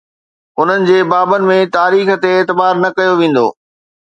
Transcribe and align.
انهن 0.61 0.87
جي 0.89 0.95
بابن 1.11 1.45
۾ 1.51 1.59
تاريخ 1.77 2.09
تي 2.25 2.29
اعتبار 2.39 2.73
نه 2.83 2.89
ڪيو 2.97 3.13
ويندو. 3.21 3.47